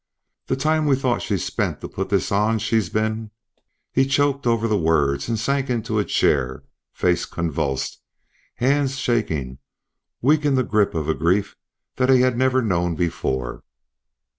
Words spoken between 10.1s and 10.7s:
weak in the